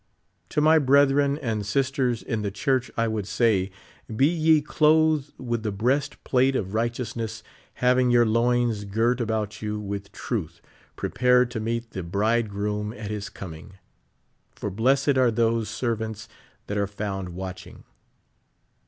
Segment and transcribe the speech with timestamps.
[0.49, 3.69] 'IV) my ])retliren and sisters iii the church I would say,
[4.09, 7.43] lie ye clothed with the breast plate of righteousness,
[7.75, 10.59] hav ing your loins girt about you with truth,
[10.95, 13.73] prepared to meet the l)ridegroom at his coming;
[14.55, 16.27] for blessed are those ser vants
[16.67, 17.83] tliat are found watching.